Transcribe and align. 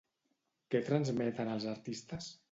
Què 0.75 0.79
transmeten 0.87 1.51
els 1.57 1.67
artistes? 1.75 2.31